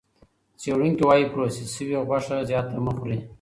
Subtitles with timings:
[0.59, 3.17] څېړونکي وايي پروسس شوې غوښه زیاته مه خورئ.